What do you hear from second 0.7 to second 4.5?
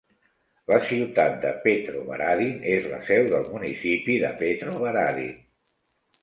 La ciutat de Petrovaradin és la seu del municipi de